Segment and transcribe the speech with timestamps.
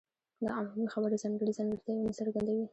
[0.41, 2.65] دا عمومي خبره ځانګړي ځانګړتیاوې نه څرګندوي.